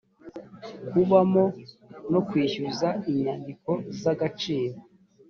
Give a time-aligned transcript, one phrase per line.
[0.89, 1.43] kubamo
[2.11, 4.77] no kwishyuza inyandiko z’agaciro